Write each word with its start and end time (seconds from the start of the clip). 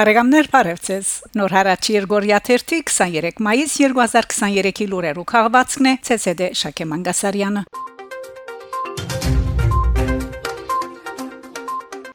Արեգամներ 0.00 0.46
Փարեվցես 0.48 1.08
Նոր 1.36 1.52
հարաճ 1.52 1.88
Երգորիա 1.92 2.36
23 2.46 3.40
մայիս 3.44 3.72
2023-ի 3.82 4.86
լուրերու 4.88 5.24
քաղվածքն 5.32 5.88
է 5.90 5.92
ՑՍԴ 6.14 6.46
Շակե 6.60 6.86
Մանգասարյանը 6.92 7.64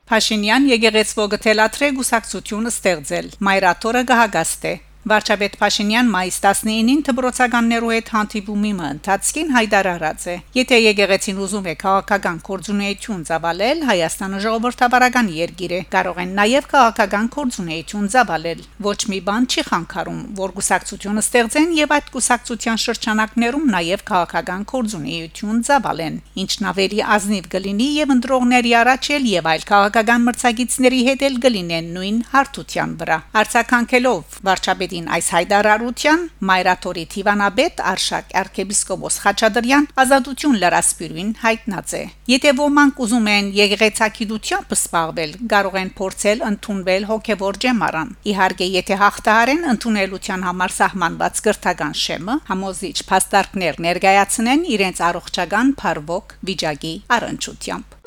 Փաշինյան 0.10 0.68
եկեղեցվո 0.72 1.28
գտելաթրե 1.36 1.92
գուսակցություն 2.00 2.72
ստեղծել 2.72 3.30
Մայրաթորը 3.50 4.04
գահագաստ 4.14 4.70
է 4.72 4.74
Վարչապետ 5.06 5.56
Փաշինյան 5.62 6.08
մայիս 6.10 6.38
19-ին 6.42 7.02
դբրոցականներու 7.06 7.90
հետ 7.94 8.08
հանդիպումի 8.10 8.70
ընթացքին 8.86 9.52
հայտարարած 9.54 10.24
է. 10.26 10.34
Եթե 10.58 10.78
եկեղեցին 10.82 11.42
ուզում 11.46 11.68
է 11.70 11.76
քաղաքական 11.84 12.40
կորձունեություն 12.48 13.22
ծավալել, 13.30 13.84
Հայաստանը 13.86 14.40
ժողովրդավարական 14.46 15.30
երկիր 15.36 15.76
է, 15.78 15.82
կարող 15.94 16.22
են 16.26 16.32
նաև 16.40 16.70
քաղաքական 16.74 17.30
կորձունեություն 17.36 18.10
ծավալել։ 18.16 18.64
Ոչ 18.86 19.00
մի 19.14 19.20
բան 19.30 19.46
չի 19.46 19.66
խանգարում, 19.70 20.24
որ 20.42 20.56
գուսակցությունը 20.58 21.24
ստեղծեն 21.26 21.78
եւ 21.86 21.96
այդ 21.96 22.10
գուսակցության 22.18 22.82
շրջանակներում 22.86 23.70
նաև 23.76 24.06
քաղաքական 24.10 24.66
կորձունեություն 24.74 25.62
ծավալեն։ 25.70 26.20
Ինչն 26.46 26.70
ավելի 26.74 27.00
ազնիվ 27.20 27.52
կլինի 27.54 27.90
եւ 28.02 28.16
ընտրողների 28.16 28.76
առաջել 28.82 29.30
եւ 29.36 29.52
այլ 29.54 29.70
քաղաքական 29.70 30.28
մրցակիցների 30.32 31.02
հետ 31.14 31.30
էլ 31.30 31.40
կլինեն 31.46 31.94
նույն 31.94 32.20
հարթության 32.34 32.98
վրա։ 33.06 33.18
Արցականքելով 33.46 34.40
վարչապետ 34.50 34.95
Մարտին 34.96 35.08
այս 35.12 35.28
հայտարարության 35.36 36.22
Մայրաթորի 36.48 37.04
Թիվանաբեդ 37.12 37.82
Արշակ 37.92 38.30
arczepiskopos 38.40 39.18
Խաչատրյան 39.24 39.88
ազատություն 40.04 40.56
լրասպիրույն 40.62 41.32
հայտնած 41.42 41.96
է։ 42.00 42.04
Եթե 42.32 42.54
ոմանք 42.60 43.02
ուզում 43.06 43.28
են 43.36 43.50
եկեղեցակիրությամբ 43.60 44.76
սպառվել, 44.80 45.36
կարող 45.52 45.76
են 45.84 45.92
փորձել 46.00 46.46
ընդունվել 46.52 47.08
հոգևոր 47.12 47.60
ջեմարան։ 47.66 48.16
Իհարկե, 48.32 48.70
եթե 48.80 49.00
հաղթահարեն 49.04 49.68
ընդունելության 49.76 50.48
համար 50.48 50.76
սահմանված 50.80 51.44
գրթական 51.50 52.00
շեմը, 52.06 52.40
համոզիչ 52.56 52.98
փաստարկներ 53.12 53.84
ներկայացնեն 53.90 54.66
իրենց 54.80 55.06
առողջական 55.12 55.76
փարվոք 55.84 56.40
վիճակի 56.52 56.96
առընչությամբ։ 57.20 58.05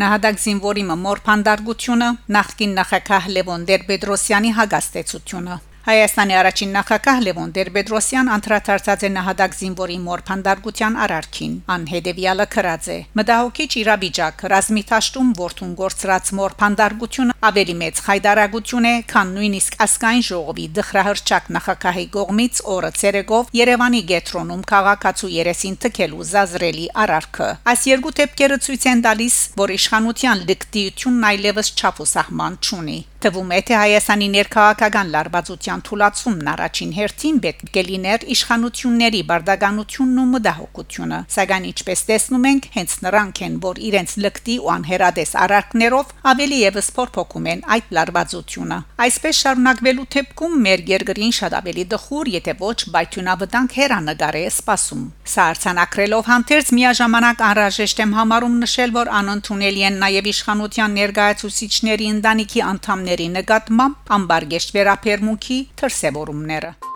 Նահատակ 0.00 0.36
զինվորի 0.44 0.84
մոր 1.06 1.20
փանդարգությունը 1.26 2.10
նախկին 2.36 2.76
նախագահ 2.80 3.32
Լևոն 3.36 3.66
Դերբեդրոսյանի 3.72 4.52
հագաստեցությունը 4.60 5.56
Հայաստանի 5.80 6.34
առաջին 6.36 6.72
նախագահ 6.76 7.20
Լևոն 7.24 7.52
Դերբեդրոսյան 7.56 8.26
անդրադարձած 8.34 9.04
է 9.06 9.08
նահատակ 9.14 9.54
զինվորի 9.56 9.94
մոր 10.04 10.22
փանդարգության 10.28 10.98
արարքին։ 11.04 11.54
Անհեդեվյալը 11.74 12.46
քրած 12.54 12.88
է. 12.92 12.96
Մտահոգիչ 13.16 13.70
իրավիճակ, 13.80 14.44
ռազմիտաշտում 14.52 15.30
ворթուն 15.40 15.72
գործրած 15.80 16.32
մոր 16.36 16.56
փանդարգությունը 16.60 17.36
ավելի 17.48 17.76
մեծ 17.80 18.02
հայդարագություն 18.10 18.88
է, 18.90 18.94
քան 19.08 19.32
նույնիսկ 19.40 19.78
ասկայն 19.88 20.22
ժողովի 20.28 20.66
դխրահրճակ 20.76 21.48
նախագահի 21.56 22.06
գողմից 22.20 22.60
օրը 22.76 22.90
ցերեգով 23.00 23.52
Երևանի 23.56 24.02
գետրոնում 24.12 24.66
քաղաքացու 24.68 25.32
երեսին 25.40 25.80
թքելու 25.80 26.28
զազրելի 26.34 26.86
արարքը։ 27.08 27.48
Այս 27.72 27.86
երկու 27.88 28.14
դեպքերը 28.20 28.60
ցույց 28.68 28.84
են 28.92 29.04
տալիս, 29.08 29.36
որ 29.64 29.74
իշխանության 29.80 30.44
լկտիությունն 30.50 31.26
այլևս 31.30 31.72
չափ 31.80 32.04
ու 32.04 32.10
սահման 32.12 32.60
չունի։ 32.60 33.00
Թվում 33.20 33.50
է 33.52 33.56
թե 33.68 33.74
Հայաստանի 33.76 34.26
ներքաղաքական 34.32 35.10
լարվածության 35.12 35.80
թուլացումն 35.84 36.46
առաջին 36.50 36.92
հերթին 36.96 37.40
պետք 37.44 37.74
է 37.76 37.82
լիներ 37.88 38.22
իշխանությունների 38.32 39.20
բարդականությունն 39.28 40.20
ու 40.22 40.24
մդահոգությունը, 40.30 41.18
սակայն 41.34 41.66
ինչպես 41.70 42.02
տեսնում 42.10 42.46
ենք, 42.50 42.68
հենց 42.76 42.94
նրանք 43.04 43.42
են, 43.44 43.58
որ 43.60 43.80
իրենց 43.90 44.14
լկտի 44.24 44.56
ու 44.64 44.70
անհերադես 44.72 45.34
արարքներով 45.44 46.14
ավելի 46.32 46.60
եւս 46.64 46.88
փորփոքում 46.96 47.50
են 47.52 47.60
այդ 47.76 47.92
լարվածությունը։ 48.00 48.78
Այսպես 49.04 49.42
շարունակվելու 49.44 50.08
թեփքում 50.16 50.56
մեր 50.64 50.84
երկրին 50.88 51.36
շատ 51.40 51.58
ավելի 51.60 51.84
դխուր, 51.92 52.32
եթե 52.40 52.56
ոչ 52.64 52.78
բայթյունավտանգ 52.96 53.76
հերանագար 53.80 54.40
է 54.40 54.44
սպասում։ 54.48 55.04
Սա 55.28 55.44
արցանակրելով 55.50 56.24
հանդերձ 56.30 56.72
միաժամանակ 56.80 57.44
անհրաժեշտ 57.50 58.00
եմ 58.00 58.16
համարում 58.16 58.58
նշել, 58.64 58.96
որ 58.96 59.12
անընդունելի 59.20 59.86
են 59.90 60.00
նաև 60.00 60.30
իշխանության 60.30 60.98
ներկայացուցիչների 61.00 62.10
ընտանիքի 62.16 62.60
անդամներ 62.70 63.09
ուսանողների 63.10 63.24
նկատմամբ 63.34 64.12
ամբարգեշտ 64.16 64.74
վերապերմունքի 64.76 65.58
թրսևորումները 65.82 66.89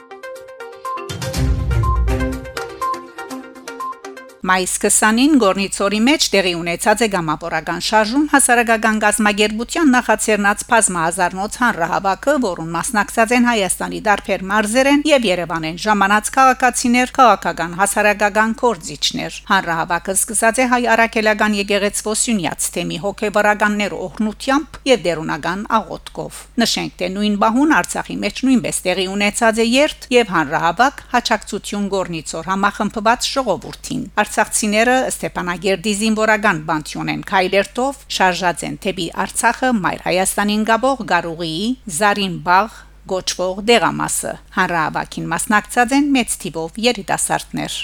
Մայիս 4.45 4.73
20-ին 4.77 5.39
Գորնիցորի 5.41 5.99
մեջ 6.05 6.25
տեղի 6.35 6.51
ունեցած 6.59 7.03
է 7.05 7.07
գամապորական 7.15 7.79
շարժում 7.85 8.25
հասարակական 8.29 8.99
գազագերբության 9.01 9.93
նախաձեռնած 9.95 10.65
բազմահազարնոց 10.69 11.57
հանրահավաքը, 11.63 12.35
որուն 12.45 12.75
մասնակցած 12.75 13.33
են 13.39 13.49
Հայաստանի 13.49 14.01
դարբեր 14.05 14.45
մարզերեն 14.51 15.05
եւ 15.09 15.25
Երևանեն 15.31 15.79
ժամանած 15.85 16.29
քաղաքացիներ, 16.37 17.13
քաղաքական 17.17 17.73
հասարակական 17.81 18.53
կորձիչներ։ 18.61 19.39
Հանրահավաքը 19.49 20.17
սկսած 20.21 20.61
է 20.61 20.69
հայ 20.75 20.83
արաքելական 20.93 21.57
եկեղեցվո 21.65 22.15
Սյունյաց 22.21 22.69
թեմի 22.77 23.01
հոգեվարականներ 23.01 23.97
օգնությամբ 24.05 24.79
եւ 24.93 25.05
դերունական 25.09 25.65
աղոթքով։ 25.81 26.45
Նշենք, 26.61 26.95
թե 27.01 27.11
նույն 27.17 27.41
բահուն 27.41 27.75
Արցախի 27.81 28.19
մեջ 28.29 28.45
նույնպես 28.45 28.85
տեղի 28.85 29.09
ունեցած 29.15 29.65
է 29.65 29.69
երթ 29.73 30.07
եւ 30.19 30.37
հանրահավաք 30.37 31.03
հաճակցություն 31.15 31.91
Գորնիցոր 31.95 32.53
համախմբված 32.53 33.33
ժողովրդին 33.35 34.05
արցախցիները 34.35 34.95
Ստեփանագերդի 35.13 35.91
զինվորական 35.99 36.61
բանտյոնեն 36.67 37.21
քայլերտով 37.29 38.01
շարժած 38.17 38.65
են 38.67 38.79
թեպի 38.83 39.07
Արցախը 39.25 39.71
մայր 39.79 40.03
Հայաստանին 40.09 40.65
գաբող 40.71 41.05
Գարուղիի 41.13 41.69
Զարինբաղ 41.99 42.81
գոչվող 43.15 43.63
դեղամասը 43.71 44.35
հանրահավաքին 44.59 45.31
մասնակցած 45.35 45.97
են 46.01 46.11
մեծ 46.19 46.37
թիվով 46.43 46.83
երիտասարդներ 46.89 47.79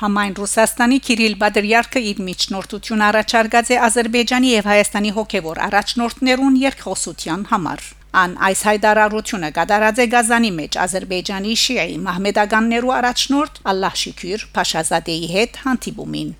Համայն 0.00 0.34
Ռուսաստանի 0.38 0.98
Կիրիլ 1.10 1.34
Բադրյարքը 1.42 2.00
իր 2.14 2.20
միջնորդություն 2.30 3.08
առաջարկած 3.10 3.74
է 3.74 3.80
Ադրբեջանի 3.90 4.52
եւ 4.54 4.70
Հայաստանի 4.70 5.10
հոգեվոր 5.18 5.64
առաջնորդներուն 5.66 6.60
երկխոսության 6.70 7.48
համար։ 7.50 7.90
Ան 8.10 8.32
այս 8.42 8.60
հայտարարությունը 8.66 9.48
կատարած 9.54 10.00
է 10.02 10.06
Գազանի 10.10 10.48
մեջ 10.56 10.78
Ադրբեջանի 10.84 11.52
շիայի 11.64 11.96
մահմեդականներու 12.06 12.94
առաջնորդ 12.98 13.60
Ալլահ 13.70 13.98
Շիկյուր 14.02 14.46
Փաշազադեի 14.56 15.28
հետ 15.34 15.60
հանդիպումին 15.66 16.32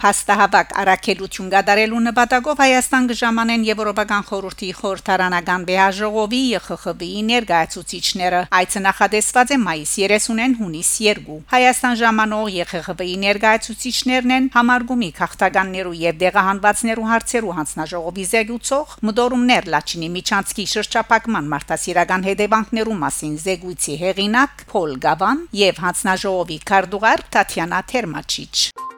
Փաստահավաք 0.00 0.70
արակելություն 0.80 1.48
գդարելու 1.52 1.98
նպատակով 2.06 2.60
Հայաստան 2.62 3.08
կժամանեն 3.10 3.64
Եվրոպական 3.68 4.22
խորհրդի 4.30 4.68
խորհրդարանական 4.78 5.66
վեհաժողովի 5.68 6.40
ԵԽԽՎ-ի 6.56 7.20
ներկայացուցիչները։ 7.30 8.40
Այցը 8.60 8.80
նախադեсված 8.86 9.52
է 9.52 9.58
մայիս 9.60 9.92
30-ին 10.00 10.54
հունիս 10.60 10.92
2։ 11.04 11.36
Հայաստան 11.52 12.00
ժամանող 12.00 12.48
ԵԽԽՎ-ի 12.56 13.16
ներկայացուցիչներն 13.26 14.34
են 14.40 14.48
համարգումի 14.56 15.10
քաղաքականներու 15.20 15.94
եւ 16.00 16.20
դեղահանվածներու 16.24 17.08
հարցերու 17.12 17.54
հանձնաժողովի 17.60 18.24
զեկուցող 18.32 18.96
մդորումներ 19.04 19.70
Լաչինի 19.76 20.10
Միչանցկի 20.16 20.66
շրջափակման 20.80 21.50
մարտահրավերական 21.52 22.28
հետևանքներու 22.30 23.00
մասին 23.04 23.34
զեկույցի 23.44 23.98
հեղինակ 24.04 24.64
Փոլ 24.72 24.96
Գավան 25.04 25.44
եւ 25.60 25.84
հանձնաժողովի 25.84 26.58
քարտուղար 26.72 27.26
Տատյանա 27.36 27.84
Թերմաչիչ 27.92 28.89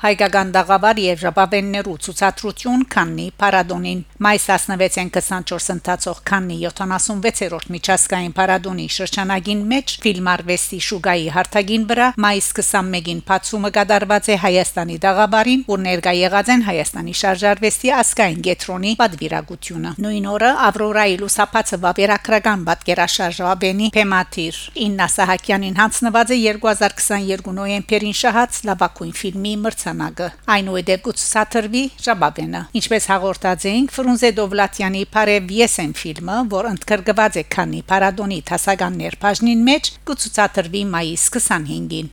Հայկական 0.00 0.50
դաղավար 0.54 0.98
եւ 1.04 1.18
ժապավեններու 1.20 1.94
ցուցադրություն 2.06 2.84
Կաննի 2.94 3.26
Պարադոնին 3.42 3.98
մայիս 4.24 4.44
16-ին 4.50 5.10
24 5.14 5.72
ընթացող 5.74 6.20
Կաննի 6.30 6.56
76-րդ 6.64 7.70
միջազգային 7.74 8.34
Պարադոնի 8.36 8.86
շրջանագին 8.96 9.62
մեջ 9.72 9.94
ֆիլմարվեստի 10.04 10.80
շուգայի 10.86 11.26
հարթագին 11.36 11.86
վրա 11.90 12.08
մայիս 12.24 12.48
21-ին 12.60 13.22
բացումը 13.30 13.70
կդարված 13.76 14.30
է 14.30 14.36
Հայաստանի 14.44 14.98
դաղավարին, 15.04 15.64
որ 15.70 15.82
ներկա 15.86 16.14
եղած 16.20 16.52
են 16.54 16.66
Հայաստանի 16.70 17.14
շարժարվեստի 17.20 17.92
ասկային 18.00 18.44
գետրոնի 18.50 18.92
պատվիրակությունը։ 19.00 19.94
Նույն 20.04 20.28
օրը 20.34 20.52
Ավրորայի 20.70 21.16
լուսապացը 21.24 21.80
վավերագրական 21.86 22.66
պատկերաշարժավենի 22.70 23.90
թեմատիր 23.96 24.60
Իննա 24.90 25.10
Սահակյանին 25.16 25.80
հանձնված 25.80 26.34
է 26.36 26.40
2022 26.60 27.56
նոյեմբերին 27.60 28.18
շահած 28.20 28.62
լավագույն 28.70 29.16
ֆիլմի 29.20 29.56
մրցանակ 29.64 29.78
մրցանակը 29.80 30.28
այնուհետև 30.54 31.02
կցուցադրվի 31.04 31.82
Ժաբավենը 32.04 32.60
ինչպես 32.80 33.06
հաղորդած 33.10 33.66
էինք 33.70 33.94
Ֆրունզե 34.10 34.30
Դովլատյանի 34.34 35.00
Փարև 35.14 35.50
Եսեն 35.54 35.90
ֆիլմը 35.94 36.36
որ 36.50 36.66
ընդգրկված 36.70 37.36
է 37.38 37.44
քանի 37.54 37.82
Պարադոնի 37.90 38.38
տասականներ 38.48 39.16
բաժնին 39.22 39.62
մեջ 39.68 39.90
կցուցադրվի 40.10 40.82
մայիս 40.94 41.26
25-ին 41.36 42.08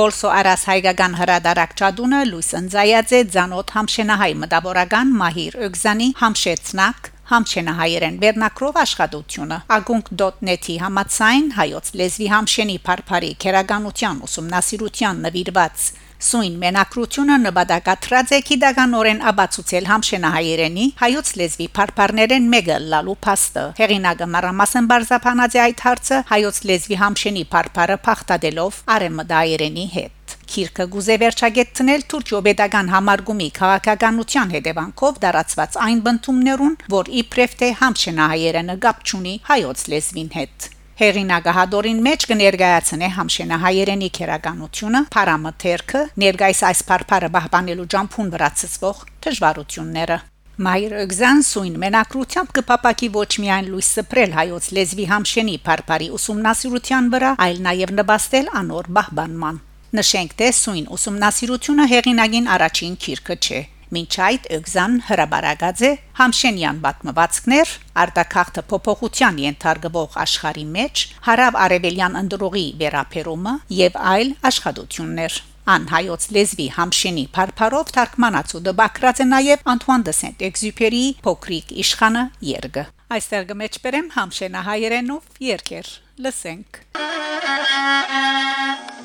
Բոլսո 0.00 0.34
արաս 0.42 0.66
հայկական 0.68 1.16
հրադարակ 1.22 1.74
ճադունը 1.80 2.20
Լուիս 2.28 2.52
Ընձայաձե 2.60 3.24
ցանոթ 3.32 3.74
համշենահայ 3.78 4.30
մտավորական 4.44 5.18
Մահիր 5.24 5.58
Օգզանի 5.64 6.12
համշեցնակ 6.20 7.12
համշենահայերեն 7.32 8.16
վերնակրով 8.20 8.78
աշխատությունը 8.84 9.62
agung.net-ի 9.80 10.74
համացայն 10.84 11.46
հայոց 11.56 11.86
լեզվի 12.04 12.32
համշենի 12.36 12.80
բարբարի 12.84 13.30
քերականության 13.44 14.24
ուսումնասիրության 14.28 15.22
նվիրված 15.24 15.86
Սույն 16.22 16.54
մենակրությունը 16.62 17.36
նպատակատրած 17.42 18.30
է 18.36 18.38
քիդականորեն 18.48 19.22
աբացուցել 19.30 19.88
համշենահայերենի 19.90 20.84
հայոց 21.00 21.32
լեզվի 21.40 21.66
բարբարներեն 21.78 22.46
մեկը 22.54 22.76
լալու 22.94 23.16
փաստը 23.26 23.64
հեղինակը 23.80 24.28
մարամասն 24.34 24.90
բարձապանած 24.94 25.56
է 25.58 25.62
այդ 25.64 25.84
հարցը 25.88 26.20
հայոց 26.30 26.60
լեզվի 26.70 27.00
համշենի 27.02 27.44
բարբարը 27.54 27.98
փախտadելով 28.08 28.78
արեմդայերենի 28.94 29.86
հետ 29.96 30.36
Քիրքը 30.54 30.84
գուզե 30.94 31.16
վերջագետնել 31.22 32.04
Թուրքիո 32.12 32.40
pedagogan 32.46 32.92
համարգումի 32.94 33.48
քաղաքականության 33.58 34.54
հետևանքով 34.56 35.18
դարածված 35.24 35.80
այն 35.88 36.04
բնդումներուն, 36.06 36.78
որ 36.94 37.10
իբրև 37.24 37.58
թե 37.64 37.72
համշենահայերենը 37.80 38.78
գապ 38.86 39.04
չունի 39.08 39.34
հայոց 39.50 39.84
լեզվին 39.94 40.32
հետ 40.38 40.73
Հեղինակը 40.94 41.52
հադորին 41.56 42.02
մեջ 42.06 42.24
կներկայացնե 42.30 43.06
համշենա 43.16 43.56
հայերենի 43.64 44.10
քերականությունը, 44.14 45.00
փարամթերքը, 45.14 46.02
ներկայիս 46.22 46.60
այս 46.68 46.82
բարբարը 46.90 47.30
բահբանելու 47.34 47.86
ջամփուն 47.94 48.30
վրա 48.34 48.50
ցծվող 48.60 49.00
դժվարությունները։ 49.26 50.18
Մայր 50.54 50.94
Օգզան 51.02 51.42
սույն 51.50 51.78
մենակրությամբ 51.82 52.54
կփապակի 52.60 53.08
ոչ 53.18 53.30
միայն 53.42 53.70
լույս 53.74 53.90
սփրել 53.98 54.38
հայոց 54.38 54.70
լեզվի 54.78 55.06
համշենի 55.10 55.56
բարբարի 55.66 56.08
ուսումնասիրության 56.14 57.10
վրա, 57.10 57.34
այլ 57.42 57.58
նաև 57.66 57.94
նպաստել 57.98 58.52
անոր 58.62 58.90
բահբանման։ 58.94 59.62
Նշենք, 59.98 60.38
թե 60.38 60.54
սույն 60.62 60.86
ուսումնասիրությունը 60.94 61.90
հեղինակին 61.90 62.50
առաջին 62.54 62.94
քիրքը 63.02 63.36
չէ։ 63.42 63.60
Մինչ 63.94 64.14
այդ 64.26 64.46
Օգզան 64.56 64.94
հրաբարագած 65.06 65.80
է 65.86 65.90
Համշենյան 66.18 66.78
պատմվածքներ 66.84 67.72
արտակախտը 68.02 68.62
փոփոխության 68.70 69.36
ենթարկվող 69.44 70.16
աշխարի 70.24 70.64
մեջ 70.76 71.02
հարավ 71.26 71.58
արևելյան 71.64 72.18
ընդրողի 72.20 72.64
վերապերումը 72.80 73.52
եւ 73.78 73.98
այլ 74.14 74.32
աշխատություններ 74.50 75.36
Ան 75.74 75.86
հայոց 75.88 76.24
լեզվի 76.36 76.66
համշենի 76.78 77.22
բարբարով 77.36 77.92
թարգմանացու 77.96 78.62
դբակրած 78.66 79.22
է 79.24 79.26
նաև 79.30 79.62
Անտուան 79.74 80.02
դե 80.08 80.14
Սենտ-Էքզյուպերի 80.18 81.04
փոքրիկ 81.24 81.72
իշխանը 81.84 82.24
երգը 82.50 82.84
Այստեղ 83.14 83.46
գմեջբերեմ 83.52 84.10
համշենահայերենով 84.18 85.40
երկեր 85.48 85.92
լսենք 86.26 86.82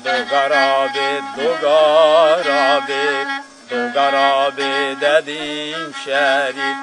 Դոգարաբե 0.04 1.08
դոգարաբե 1.38 3.00
دوگارا 3.70 4.50
بددین 4.50 5.94
شرید 6.04 6.76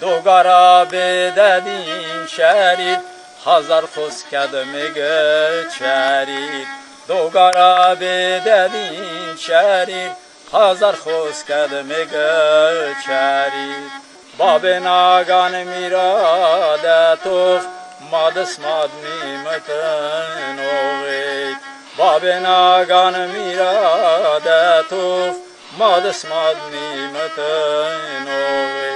دوگارا 0.00 0.84
بددین 0.84 2.26
شرید 2.26 2.98
هزار 3.46 3.86
خوز 3.94 4.24
کدمگه 4.24 5.68
چرید 5.78 6.66
دوگارا 7.08 7.94
بددین 7.94 9.36
شرید 9.38 10.12
هزار 10.52 10.96
خوز 10.96 11.44
کدمگه 11.44 12.94
چرید 13.06 13.90
باب 14.38 14.66
ناگان 14.66 15.62
میراده 15.62 17.16
توف 17.24 17.62
مادس 18.10 18.60
ماد 18.60 18.90
نیمتن 19.24 20.58
اوغید 20.58 21.56
باب 21.96 22.26
ناگان 22.26 23.26
میراده 23.26 24.82
توف 24.90 25.36
մադս 25.80 26.18
մադնի 26.28 27.04
մտնովե 27.12 28.88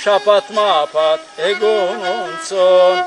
շապատ 0.00 0.46
մապատ 0.56 1.40
էգոնոնցոն 1.48 3.00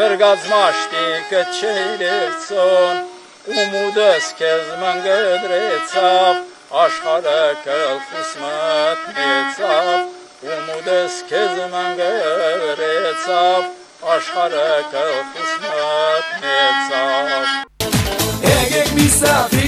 վերգած 0.00 0.42
մաշտի 0.50 1.04
կչերերցոն 1.30 2.98
ումուդս 3.62 4.26
քեզ 4.40 4.66
մանգդրեցավ 4.82 6.34
աշխարհը 6.82 7.40
կլխուս 7.64 8.32
մտնեցավ 8.42 9.88
ումուդս 10.56 11.14
քեզ 11.30 11.54
մանգդրեցավ 11.76 13.60
աշխարհը 14.18 14.68
կլխուս 14.92 15.52
մտնեցավ 15.64 17.48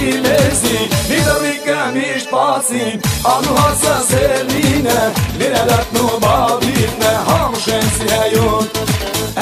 bilezi 0.01 0.79
Ni 1.09 1.19
do 1.25 1.35
mi 1.43 1.53
kem 1.65 1.95
ish 1.97 2.27
pasin 2.31 3.01
Anu 3.33 3.51
hasa 3.61 3.95
seline 4.09 4.99
Lire 5.39 5.63
lët 5.69 5.87
në 5.95 6.05
babin 6.23 6.91
Në 7.01 7.13
ham 7.27 7.53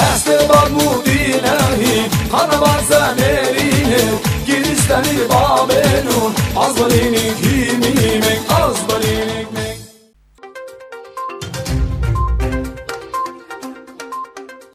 Este 0.00 0.36
bab 0.48 0.70
mudin 0.70 1.44
e 1.44 2.08
Hana 2.32 2.56
barzen 2.62 3.18
erine 3.18 4.02
Giristeni 4.46 5.16
babenun 5.30 6.32
Az 6.56 6.74
balini 6.78 7.26
kimimin 7.40 8.42
Az 8.60 8.78